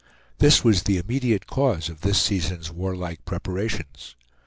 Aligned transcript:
This 0.39 0.63
was 0.63 0.81
the 0.81 0.97
immediate 0.97 1.45
cause 1.45 1.87
of 1.87 2.01
this 2.01 2.19
season's 2.19 2.71
warlike 2.71 3.23
preparations. 3.23 4.15